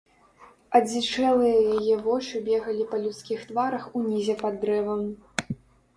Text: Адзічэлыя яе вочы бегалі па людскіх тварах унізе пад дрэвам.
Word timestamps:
Адзічэлыя 0.79 1.59
яе 1.75 1.93
вочы 2.07 2.41
бегалі 2.49 2.83
па 2.95 3.03
людскіх 3.07 3.47
тварах 3.53 3.83
унізе 4.01 4.35
пад 4.45 4.61
дрэвам. 4.65 5.09